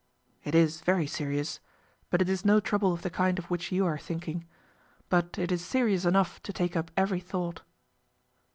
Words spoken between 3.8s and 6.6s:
are thinking. But it is serious enough to